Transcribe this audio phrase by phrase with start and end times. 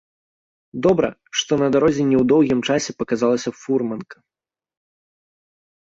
[0.87, 1.09] Добра,
[1.41, 4.23] што на дарозе не ў доўгім часе паказалася фурманка.